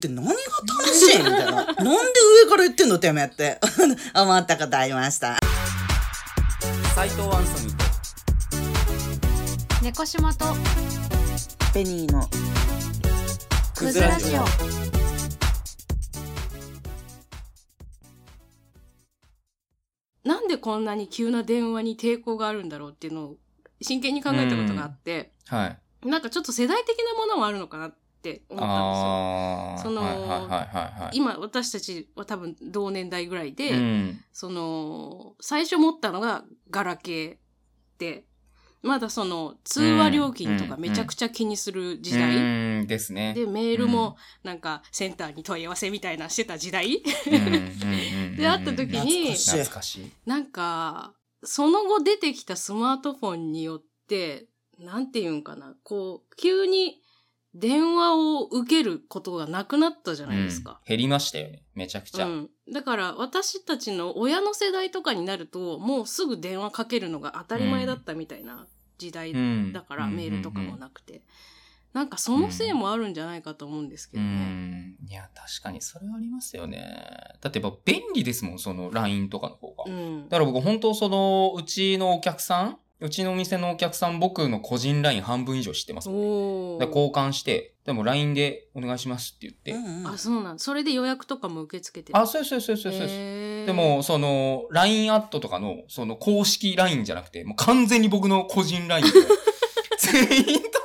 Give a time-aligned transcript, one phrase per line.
[0.00, 1.52] って何が楽しいみたいな。
[1.52, 1.84] なんで
[2.44, 3.60] 上から言ってんのてめえって。
[4.16, 5.38] 思ったことありました。
[6.94, 7.84] 斉藤アンソニーと。
[9.84, 10.46] 猫島と。
[11.74, 12.26] ペニーの。
[13.74, 14.44] クズラジオ。
[20.26, 23.36] なんでこんなに急な電話に抵抗があるんだろうっていうのを
[23.82, 26.08] 真剣に考えたことがあって、はい。
[26.08, 29.10] なんかちょっと世代的なものもあるのかなって思ったんですよ。
[29.12, 29.82] ああ。
[29.82, 31.16] そのはいはいはいはいはい。
[31.16, 34.20] 今私たちは多分同年代ぐらいで、うん。
[34.32, 37.36] その、最初持ったのがガラケー
[37.98, 38.24] で、
[38.82, 42.36] まだその通話料金とかめちゃくちゃ気にする時代。
[42.36, 42.40] う
[42.84, 43.34] んですね。
[43.34, 47.02] で、メールもなんかセンターに問い合わせみたいなしてた時代
[48.36, 50.10] で会った時に懐かしい。
[50.26, 54.46] なんか、その後出てきたスマートフォンによって、
[54.78, 57.02] なんていうんかな、こう、急に
[57.54, 60.70] 電話を受けることがなくなったじゃないですか。
[60.70, 61.62] うん減りましたよね。
[61.74, 62.26] めちゃくちゃ。
[62.26, 62.50] うん。
[62.72, 68.66] だから私たちの親の世代とかになると、もうすぐ電話かけるのが当たり前だったみたいな
[68.98, 71.22] 時代うんだから、うんメールとかもなくて。
[71.92, 74.32] なんかそのせいもあるんじゃないかと思うんですけうどね。
[74.32, 74.96] ん。
[75.08, 76.78] いや、確かにそれはありますよね。
[77.40, 79.84] だってやっぱ便利ですもん、その LINE とかの方が。
[79.86, 80.28] うん。
[80.28, 86.86] だから僕本当その、うちのお客さんうちのお店のお客さん、僕の個人 LINE 半分以上知ってますもんね。
[86.86, 89.72] で交換して、でも LINE でお願いしますって言って。
[89.72, 90.06] うんうん。
[90.06, 92.18] あ、そうなんそれで予約とかも受け付けてる。
[92.18, 93.08] あ、そうそうそうそうそうそう。
[93.08, 93.66] へー。
[93.66, 99.12] でも、その、LINE アットとかの、その公式 LINE じゃなくて、もう完全に僕の個人 LINE で、
[99.98, 100.79] 全員と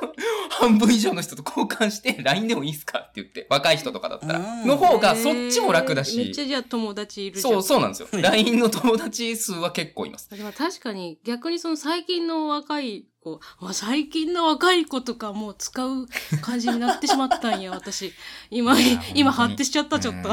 [0.60, 4.38] 半分以上の人と交換して、 LINE でもいいっすかって言って、若い人とかだったら。
[4.38, 7.52] うんの方が、そっちも楽だめっちし、ゃじゃあ友達いるじゃん。
[7.54, 8.08] そう、そうなんですよ。
[8.12, 10.28] うん LINE の友達数は結構います。
[10.28, 16.06] 確かに逆にその最近の若い子、まあ、最近の若い子とかもう使う
[16.40, 18.12] 感じになってしまったんや、 私。
[18.50, 18.76] 今
[19.14, 20.28] 今本当に発展しちゃった、ちょっと。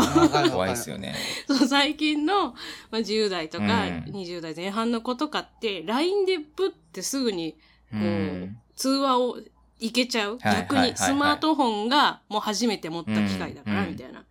[0.50, 1.16] 怖いですよね。
[1.48, 2.54] そう最近の、ま
[2.94, 3.70] あ、10代とかうん
[4.14, 7.56] 20代前半の子とかって、LINE でプってすぐに
[7.94, 7.96] う。
[7.98, 9.38] こうん通話を
[9.80, 10.38] いけちゃう。
[10.40, 14.24] はい逆にスマートフォンがもう初めて持った機会だから、うんみたいな。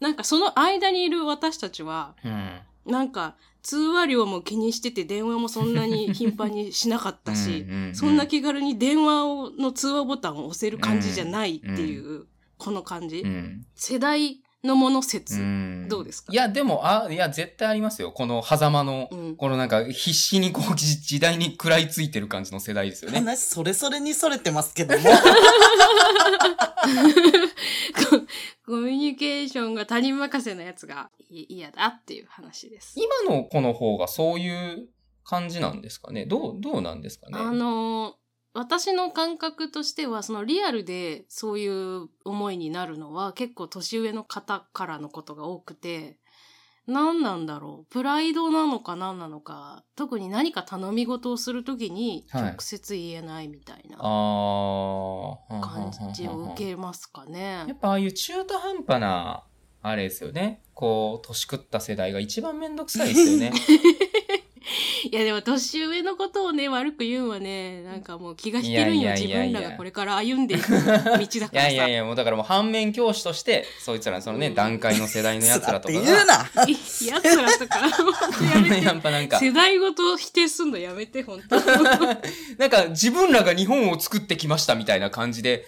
[0.00, 2.60] なんかその間にいる私たちは、うん。
[2.86, 12.26] なんか、通話料も気にしてて電話もそんなに頻繁にしなかったしそんな気軽に電話をの通話ボタンを押せる感じじゃないっていう、
[12.58, 13.20] この感じ。
[13.20, 13.66] うん。
[13.74, 15.34] 世代のもの説。
[15.34, 16.32] うんどうですか？
[16.32, 18.10] いや、でも、あ、いや、絶対ありますよ。
[18.12, 23.18] この狭間の、うんこのなんか、必死にこう、じ時代に食らいついてる感じの世代ですよね。
[23.20, 25.04] 話それそれにそれてますけども。
[28.66, 32.94] コミュニケーションが他人任せなやつがい嫌だっていう話です。
[32.96, 34.88] 今の子の方がそういう
[35.24, 36.24] 感じなんですかね？
[36.26, 37.38] どう、どうなんですかね？
[37.38, 38.23] あのー
[38.54, 46.18] 私の感覚としては、そのリアルでそういう思いになるのは結構年上の方からのことが多くて、
[46.86, 47.90] 何なんだろう？
[47.90, 53.96] プライドなのか何なのか、特に何か頼み事をするときにはい直接言えないみたいな。
[53.98, 57.64] 感じを受けますかね。
[57.66, 59.44] やっぱああいう中途半端な、
[59.82, 60.62] あれですよね。
[60.74, 63.52] こう、年食った世代が一番めんどくさいですよね。
[65.14, 69.02] いやでも年上のことをね、悪く言うのはね、なんかもう気が引けるんよ。
[69.02, 71.58] いやい自やいやいや分らがこれから歩んでいく道だからいさ。
[71.60, 76.18] やいやいや、もうだからもう反面教師として、そいつらのそのね、うん段階の世代の奴らとか言うな。
[76.66, 78.84] いやつらとか、やめて。
[78.84, 81.60] やっぱなんか、世代ごと否定すんのやめて、本当
[82.58, 85.64] なんか自分らが日本を作ってきましたみたいな感じで、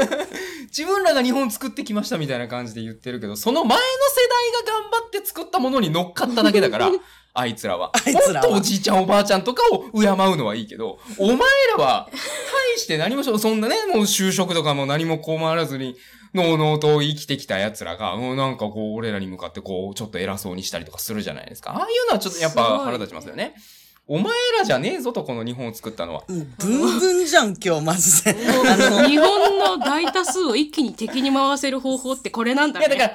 [0.68, 3.88] 自分らが日本作ってきましたみたいな感じで言ってるけど、その前の世
[4.28, 6.90] 代が頑張って作ったものに乗っかっただけだから、
[7.38, 7.90] あいつらは。
[7.94, 11.38] あいつらはもっとおじいちゃんおばあちゃんとかを敬うのはいいけど、お前
[11.76, 15.96] らは、大して何もしょ、そんなね、もう就職とかも何も困らずに、
[16.34, 21.72] のうのうと生きてきた奴らが、もうなんかこう、俺らに向かってこう、ちょっと偉そうにしたりとかするじゃないですか。
[21.72, 23.54] ああいうのはちょっとやっぱ腹立ちますよね。
[24.08, 26.22] お前らじゃねえぞと、この日本を作ったのは。
[26.28, 28.34] ブンブンじゃん、今日、マジで。
[28.34, 32.86] 日本の大多数を一気に敵に回せる方法ってこれなんだね。
[32.86, 33.14] いや、だか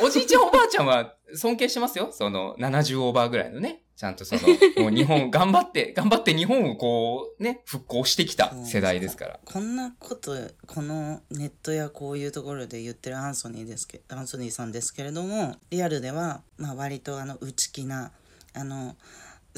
[0.00, 2.10] ら、おじいちゃんおばあちゃんは尊敬してますよ。
[2.12, 3.82] その、70オーバーぐらいのね。
[3.96, 4.42] ちゃんとその、
[4.80, 9.40] もう日本、頑張って、頑張って日本をこう、ね、復興してきた世代ですから。
[9.44, 10.36] こんなこと、
[10.68, 18.12] このネットやこういうところで言ってるアンソニーですけアンソニーさんですけれども、リアルでは、まあ割とあの、内気な、
[18.54, 18.94] あの、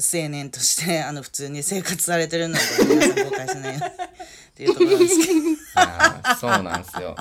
[0.01, 4.07] 青年として、 あの、普通に生活されてるので、皆さん誤解しないようにっ
[4.53, 7.15] ていうところなんです けど、そうなんですよ。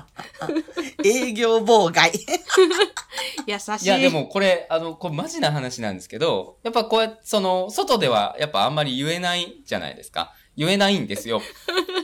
[1.05, 2.13] 営業妨害。
[3.47, 3.85] 優しい。
[3.85, 10.35] いや、でもこれ、あの、これマジな話なんですけど、やっぱこうやって、その、外ではやっぱあんまり言えないじゃないですか。
[10.57, 11.41] 言えないんですよ。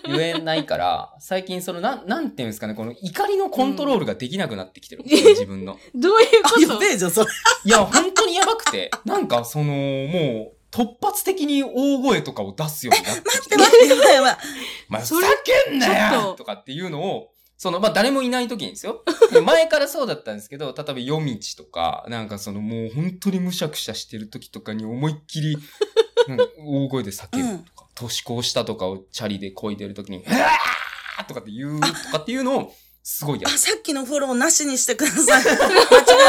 [0.07, 5.79] 言えないから、最近その、なん、なんていうんですかね、この怒りのコントロールができなくなってきてるんですよ、自分の。
[5.95, 6.61] どういうあ、こと？
[6.61, 7.27] やべえじゃん、それ。
[7.65, 14.37] いや、本当にやばくて、なんかその、もう、突発的に大声とかを出すようになってきて、待って、やばいやばい。
[14.91, 15.29] まあ、ふそれざ
[15.65, 19.03] けんなよととかっていうのを、その、まあ、誰もいない時にですよ。
[19.33, 25.57] で前からそうだったんですけど、例えば夜道とか、なんかそのもう本当にむしゃくしゃしてる時とかに思いっきり、
[26.61, 33.57] 大声で叫ぶとか、年越したとかをチャリで漕いでる時に、うわーとかって言うとかっていうのを、すごいやあ、る。
[33.57, 35.45] さっきのフォローなしにしてください。
[35.47, 35.57] 間違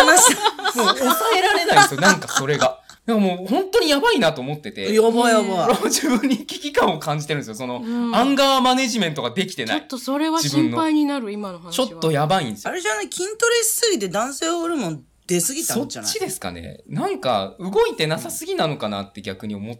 [0.03, 0.81] えました。
[0.81, 2.76] もう抑えられないんですよ、なんかそれが。
[3.07, 5.83] でももう本当にやばいなと思ってて、やばいやばい。
[5.85, 7.55] 自分に危機感を感じてるんですよ。
[7.55, 9.87] その、うんアンガーマネジメントができてないちょっ。
[9.87, 11.87] とそれは心配になる、今の話は。
[11.87, 12.73] ちょっとやばいんですよあ。
[12.73, 13.05] れじゃない？
[13.05, 16.11] 筋トレしすぎて男性ホルモン出すぎたそっんじゃない？
[16.11, 19.79] ちですかねなんか動いてなさすぎなのかなって逆に思っ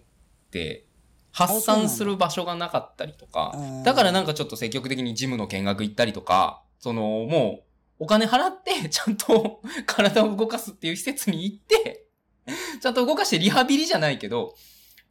[0.49, 0.85] て、
[1.33, 7.59] 発散する場所がなかったりとかうん、だからなんかちょっと積極的にジムの見学行ったりとか、そのも
[7.99, 12.06] うお金払ってちゃんと体を動かすっていう施設に行って、
[12.81, 14.55] ちゃんと動かしてリハビリじゃないけど、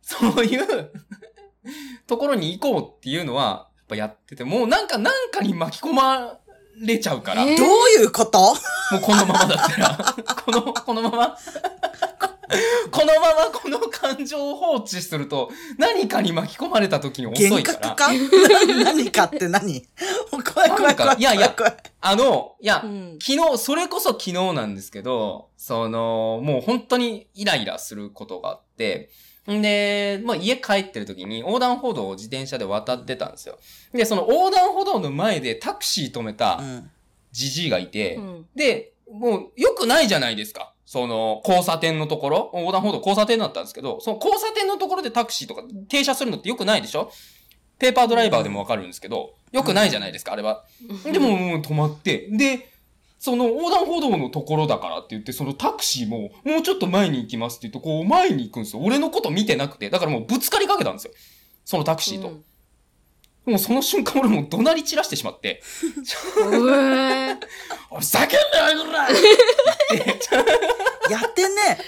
[0.02, 0.90] そういう
[2.06, 6.38] ところに行こうっていうのは、やっぱやってて、もうなんかなんかに巻き込ま
[6.80, 7.58] れちゃうから、えー？
[7.58, 7.68] どう
[8.00, 8.38] いうこと？
[8.40, 11.36] もうこのままだったら、 この、このまま、
[12.90, 17.94] このままこの感情を放置すると、何かに巻き込まれた時に遅幻いから。
[17.94, 18.08] 覚か？
[18.84, 19.86] 何かって何？
[20.54, 21.16] 怖い怖い怖い。
[21.18, 21.54] いやいや
[22.00, 29.10] あの、いや、うん昨日、それこそ昨日なんですけど、その、もう本当にイライラすることがあって、
[29.50, 33.58] んで、まあ家帰ってる時に横断歩道を自転車で渡ってたんですよ。
[33.92, 36.90] で、その横断歩道の前でタクシー止めたうん
[37.32, 40.72] じじいがいて、うんで、もう良くないじゃないですか。
[40.86, 47.10] その、交差点のところ、横断歩道交差点だったんですけど、その交差点のところでタクシーとか停車するのって良くないでしょ？
[47.78, 50.64] ペーパードライバーでもわかるんですけど、良くないじゃないですか、あれは。
[51.04, 52.70] でも、もう止まって、で、
[53.18, 58.82] その横断歩道のところだからって言って、そのタクシーも、もうちょっと前に行きますって言って、こう前に行くんですよ。
[58.82, 59.90] 俺のこと見てなくて。
[59.90, 61.12] だからもうぶつかりかけたんですよ。
[61.64, 62.28] そのタクシーと。
[62.28, 62.44] うん
[63.46, 65.62] もうその瞬間俺もう怒鳴り散らしてしまって、
[66.42, 69.14] おい、叫んだよ、こらって
[71.10, 71.78] やってんね。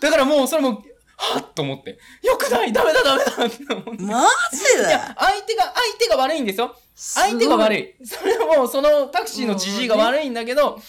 [0.00, 0.82] だからもうそれも、
[1.16, 4.02] はっと思って、よくないダメだダメだって思って。
[4.02, 4.88] マジで？
[4.88, 6.74] いや、相手が、相手が悪いんですよ。
[6.96, 7.94] 相手が悪い。
[8.00, 8.06] い。
[8.06, 10.80] それはもう、そのタクシーのじじいが悪いんだけど、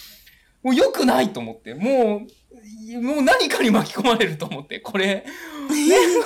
[0.64, 5.26] もう良くないと思って、もう、もう何かに巻き込まれると思って、これ、ね、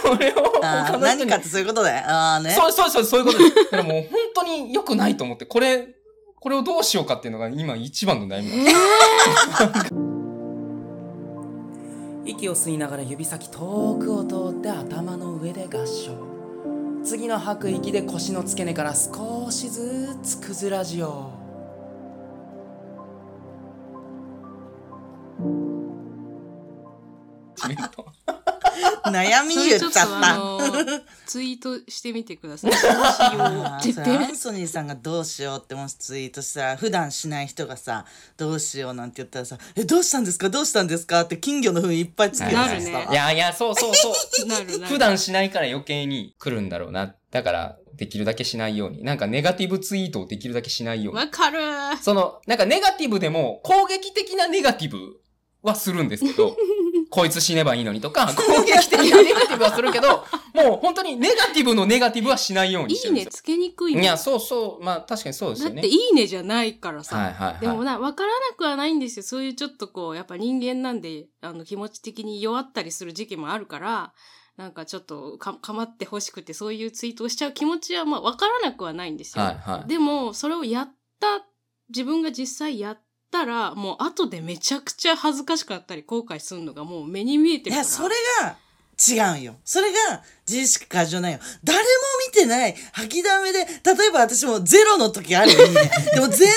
[0.02, 2.08] これをあー他の人に何かってそういうことだよ。
[2.08, 2.52] ああね。
[2.52, 3.56] そうそうそう、そういうことです。
[3.56, 5.88] だからもう本当に良くないと思って、これ、
[6.40, 9.94] これをどうしようかっていうのが今一番の悩みなんです。
[12.28, 16.38] 息を吸いながら指先遠くを通って頭の上で合掌。
[17.04, 21.32] 次の吐く息で腰の付け根から少しずつくずラジオ
[29.12, 29.92] 悩みそ言っちゃっ
[30.22, 31.02] た。
[31.26, 32.72] ツイートしてみてください。
[32.72, 32.94] どうし
[33.34, 34.36] ようアン。
[34.36, 38.06] ソニーさんがどうしようってもしツイートしたら普段しない人がさ
[38.38, 40.50] どうしようなんて言ったらさ「えどうしたんですか？
[40.50, 44.14] どうしたんですか?」って金魚の糞いっぱいつけるじゃないですかなるねいやいや、そうそうそ
[44.44, 44.46] う。
[44.48, 44.86] なるなる。
[44.86, 47.16] 普段しないから余計に来るんだろうな。
[47.32, 49.04] だから、できるだけしないように。
[49.04, 51.20] なんかネガティブツイートをできるだけしないように。
[51.20, 51.60] わかる
[52.02, 55.20] その、なんかネガティブでも攻撃的なネガティブ
[55.64, 56.56] はするんですけど、
[57.10, 63.24] こいつ死ねばいいのにとか、攻撃的なネガティブはするけど、もう本当にネガティブのネガティブはしないようにしてるんですよ。
[63.24, 64.84] いいねつけにくいもんいや、そうそう。
[64.84, 65.76] まあ確かにそうですよね。
[65.76, 67.18] だっていいねじゃないからさ。
[67.18, 67.60] はいはいはい。
[67.62, 69.24] でもな、わからなくはないんですよ。
[69.24, 74.14] そういうちょっとこう、やっぱ人間なんで、あの、気持ち的に弱ったりする時期もあるから、
[74.58, 79.44] なんかちょっとか、かまってほしくて、そういうツイートをしちゃう気持ちは、まあ、わからなくはないんですよ。
[79.44, 79.88] はいはい。
[79.88, 81.46] でも、それをやった、
[81.90, 87.84] 自分が実際やったら、もう後でめちゃくちゃ恥ずかしかったり、後悔するのがもう目に見えてるから。
[87.84, 88.56] いやそれが
[89.00, 89.56] 違うんよ。
[89.64, 89.98] それが
[90.48, 91.40] 自意識過剰なんよ。
[91.64, 91.86] 誰も
[92.28, 95.92] 見てない吐きだめで例えば私もゼロの時あるよいいね。
[96.16, 96.50] でも全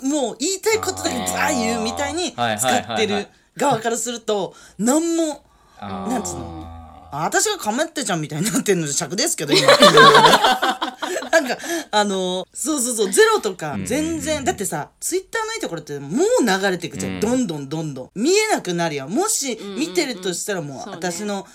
[0.00, 3.26] 然もう言いたいことだけザー言うみたいにはい使ってる
[3.56, 5.44] 側からすると何も
[5.80, 6.62] なんつうの？
[6.64, 6.67] あ
[7.12, 9.66] 私がかまってちゃんみたいになってんの尺ですけど、今。
[11.30, 11.58] なんか、
[11.90, 17.14] あの、そうそうそう、ゼロとかうん、全然、だってさ、ツイッターのいいところってもう流れていくじゃん。
[17.14, 18.10] うんどんどんどんどん。
[18.14, 19.08] 見えなくなるよ。
[19.08, 21.46] もしうんうんうん見てるとしたらもう、私の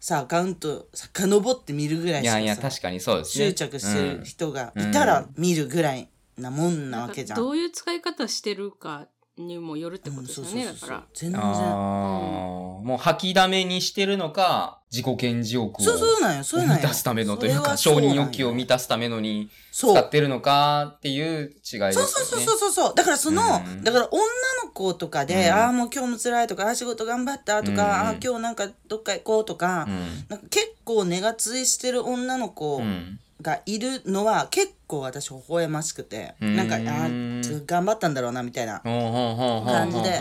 [0.00, 3.46] さ、アカウント、遡って見るぐらいしかさいやいや、確かにそうですね。
[3.46, 7.38] 執着してる人がいたら見るぐらいなもんなわけじゃん。
[7.38, 9.06] どういう使い方してるか
[9.38, 11.04] にもよるってことですよね、だから。
[11.14, 11.40] 全然。
[11.40, 16.74] ああ、もう吐きだめにしてるのか、自己顕示欲をそうそうなんよそうなんよ。
[16.74, 18.22] 満たすためのというか、承それはそうなんよ。
[18.22, 19.94] 認欲求を満たすためのにそう。
[19.96, 21.92] 使ってるのかっていう違いですよね。
[21.92, 22.94] そうそうそうそうそう。
[22.94, 23.82] だからその、うん。
[23.82, 24.20] だから女
[24.64, 25.54] の子とかで、うん。
[25.54, 27.80] ああもう今日も辛いとかああ仕事頑張ったとか、うん。
[27.80, 30.26] ああ今日なんかどっか行こうとか,、うん。
[30.28, 36.56] なんか結構根がついしてる女の子うんがいるのは結構私微笑ましくて、うん。
[36.56, 40.20] なんかあー頑張ったんだろうなみたいな感じで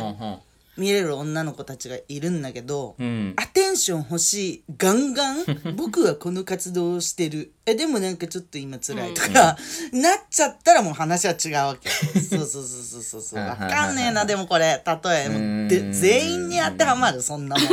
[0.77, 3.33] 見れる女の子たちがいるんだけど、うん。
[3.37, 7.51] アテンション欲しいガンガン 僕はこの活動をしてる。
[7.65, 9.57] えでもなんかちょっと今辛いとか、
[9.93, 11.89] なっちゃったらもう話は違うわけ。
[11.89, 13.21] そうそうそうそうそう。
[13.21, 14.81] そ うわかんねえなでもこれ。
[14.85, 17.67] 例えもうでうん全員に当てはまるそんなもん。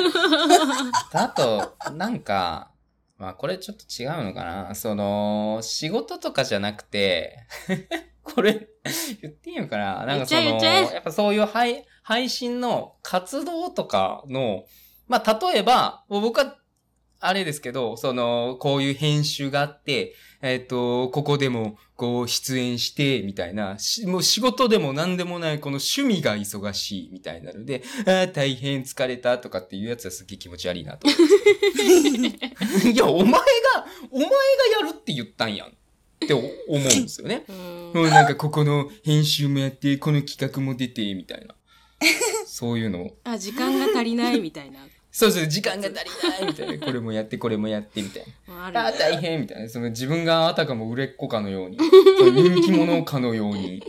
[1.12, 2.68] あと、なんか、
[3.18, 4.75] まあこれちょっと違うのかな。
[4.75, 7.38] その、仕事とかじゃなくて、
[8.22, 8.68] これ、
[9.20, 14.64] 言っていいのかななんかその、やっぱそういう配配信の活動とかの、
[15.08, 16.56] まあ例えば、僕は、
[17.20, 31.08] あれですけど、その、こういう編集があって、えっ、と、ここでも、こう、出演して、みたいな、しもう仕事でも何でもない、この趣味が忙しい、みたいなので、ああ、大変疲れた、とかっていうやつはすっげえ気持ち悪いなと。
[31.10, 31.12] い
[32.96, 34.32] や、お前が、お前が
[34.80, 35.68] やるって言ったんやん。
[35.68, 35.70] っ
[36.26, 37.44] て思うんですよね。
[37.48, 41.54] うんうん、なんかここの編集もやって、この企画も出て、みたいな。
[42.46, 43.10] そういうの。
[43.25, 44.87] あ、時間が足りないみたいな。
[45.18, 46.87] そうそう、時間が足りない、みたいな。
[46.87, 48.66] これもやって、これもやって、みたいな。
[48.84, 49.68] ああ、大変みたいな。
[49.68, 53.82] その自分があたかも売れっ子かのように、人気者かのように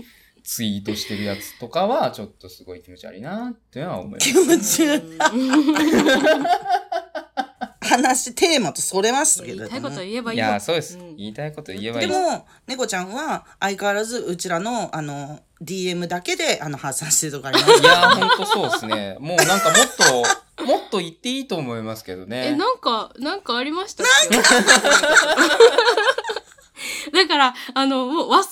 [0.44, 4.28] ツイートしてるやつとかは、ちょっとすごい気持ち悪いなっては思います。
[4.28, 5.04] 気持ち悪い
[7.90, 10.46] 話テーマとそれましたけど言いたいこと言えばいいよ。
[10.46, 10.98] いや、そうです。
[10.98, 12.08] ん言いたいこと言えばいい。
[12.08, 19.18] でも猫ちゃんは相変わらずうちらのあの DM だけであの発散してるとかありますいや、ほんとそうですね。
[19.20, 20.26] もうなんかもっ
[20.58, 22.56] と、もっと言っていいと思いますけどえ、ね。
[22.56, 24.38] なんか、なんかありましたっけ？
[24.38, 24.44] だ
[27.40, 28.44] から、あの、もう忘れる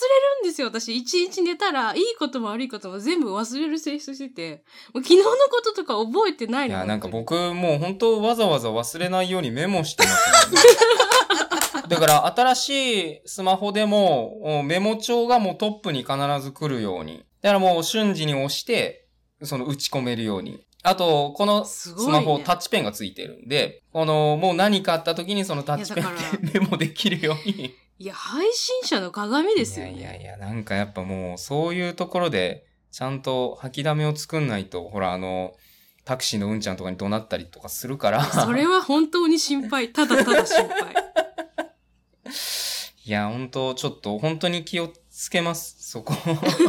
[0.44, 0.96] んですよ、私。
[0.96, 4.63] 一日寝たら、いいことも悪いことも全部忘れる性質してて、
[4.94, 6.75] もう昨日のこととか覚えてないの。
[6.75, 10.62] いや、なんか本僕もう本当わざわざ忘れないようにメモしてますね。
[11.89, 12.70] だから新し
[13.12, 17.24] いスマホでもメモ帳がもうトップに必ず来るように。
[17.41, 19.08] だからもう瞬時に押して、
[19.44, 20.65] その打ち込めるように。
[20.84, 27.74] あと、このスマホ、タッチペンがついてるんで、この、もう何かあった時にそのタッチペンで メモできるように。
[28.00, 29.94] いや、配信者の鏡ですよね。
[29.94, 35.54] いやいやいや、なんかやっぱもう、そういうところで、ちゃんと吐きだめを作んないと、ほら、あの、
[36.06, 38.24] タクシーのうんちゃんとかに怒鳴ったりとかするから。
[38.24, 39.92] それは本当に心配。
[39.92, 40.94] ただただ心配。
[43.06, 46.13] いや、本当ちょっと、本当に気をつけます、そこ。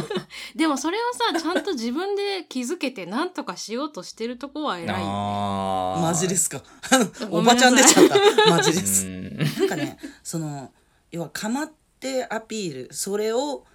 [0.55, 4.99] でもそれをさ、ちゃんと自分で気づけて何とかしようとしてるとこは偉いよね。
[5.05, 6.63] あーマジですか
[7.29, 8.15] おばちゃん出ちゃった
[8.49, 9.37] マジでうすん。
[9.37, 10.71] なんかねその
[11.11, 13.65] 要はかまってアピールそれを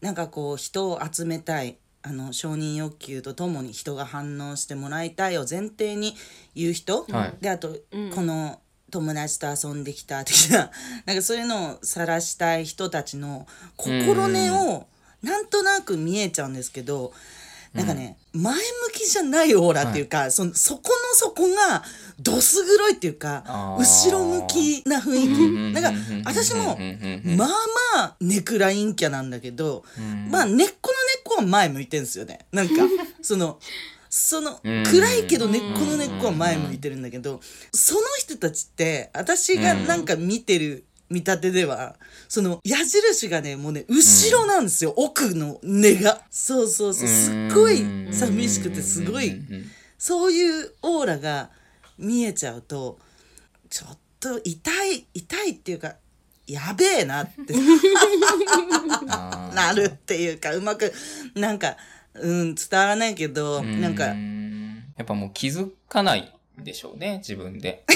[0.00, 6.14] なんかこう人を集めたいあの承認欲求とともに人が反応してもらいたいを前提に
[6.54, 7.34] 言う人、はい。
[7.40, 8.10] であと、うん。
[8.10, 8.58] この
[8.90, 10.70] 友達と遊んできた的な
[11.06, 13.46] なんかそういうのを晒したい人たちの
[13.76, 14.86] 心根を
[15.22, 17.12] なんとなく見えちゃうんですけど、
[17.72, 18.60] なんかね、前向
[18.92, 21.84] きじゃないオーラっていうか、そのそこの底が
[22.22, 23.44] どす黒いっていうか
[23.78, 25.80] 後ろ向きな雰囲気。
[25.80, 26.78] なんか私も
[27.36, 27.48] まあ
[27.96, 29.84] まあネクラ陰キャなんだけど、
[30.30, 30.72] まあ根っこの根っ
[31.24, 32.74] こは前向いてんですよねなんか
[33.22, 33.58] その
[34.08, 37.40] そのうん暗いけど根っこの根っこは前向いてるんだけど
[37.72, 41.96] その人たちって私がなんか見てる見立てでは
[42.28, 49.40] その矢印がねもうね後ろなんですよ、奥の根がそうそうそうすっごい寂しくてすごい
[49.98, 51.50] そういうオーラが
[51.98, 52.98] 見えちゃうと
[53.70, 55.94] ちょっと痛い痛いっていうか
[56.46, 57.54] やべえなって
[59.54, 60.92] なるっていうかうまく
[61.34, 61.76] なんか
[62.14, 64.14] うん伝わらないけどなんかや
[65.02, 67.84] っぱもう気づかないでしょうね、自分で。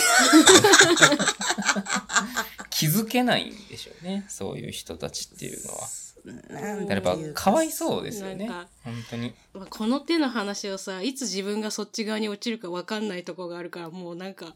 [2.70, 5.88] 気づけないんでしょうね、そういう人たちっていうのは。
[6.26, 8.50] なんやっぱかわいそうですよね。
[8.82, 9.32] 本当に。
[9.54, 14.46] まあこの手の話をさ、いつ自分がそっち側に落ちるか分かんないとこがあるから、もうなんか、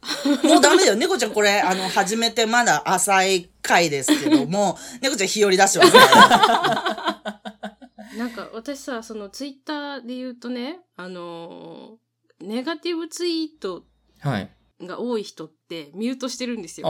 [0.42, 5.92] もうダメだよ猫ちゃんこれ あの初めてまだ浅い回ですけども 猫ちゃん日和出してます
[8.18, 12.00] なんか私さ、そのツイッターで言うとね、あのー
[12.40, 13.84] ネガティブツイート
[14.20, 14.50] はい。
[14.86, 16.86] が多い人ってミュートしてるんですよ。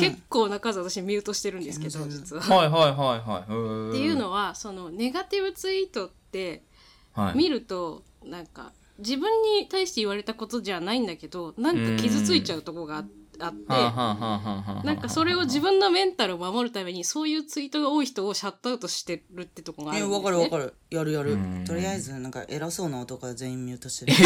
[0.00, 2.42] 結構な数私ミュートしてるんですけど、うん実は。
[2.48, 2.54] あ。
[2.54, 3.90] はいはいはいはい。
[3.90, 6.64] っていうのはそのネガティブツイートって
[7.12, 7.36] はい。
[7.36, 13.19] 見るとなんか自分に対して言われたことじゃないんだけどなんか傷ついちゃうとこがああって。
[13.40, 20.24] あってなんかそれを自分のメンタルを守るためにそういうツイートが多い人をシャットアウトしてるってとこがあるんです、ね。
[20.24, 24.16] わかるわかるやるやるとりあえずなんか偉そうな男は全員ミュートしてる